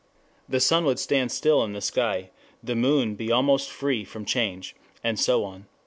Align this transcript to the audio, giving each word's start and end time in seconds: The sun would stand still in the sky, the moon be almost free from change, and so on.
The 0.49 0.59
sun 0.59 0.85
would 0.85 0.97
stand 0.97 1.31
still 1.31 1.63
in 1.63 1.73
the 1.73 1.79
sky, 1.79 2.31
the 2.63 2.73
moon 2.75 3.13
be 3.13 3.31
almost 3.31 3.69
free 3.69 4.03
from 4.03 4.25
change, 4.25 4.75
and 5.03 5.19
so 5.19 5.43
on. 5.43 5.67